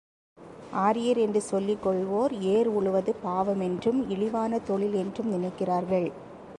[0.83, 6.11] ஆரியர் என்று சொல்லிக்கொள்ளுவோர், ஏர் உழுவது பாவமென்றும், இழிவான தொழில் என்றும் நினைக்கிறார்கள்.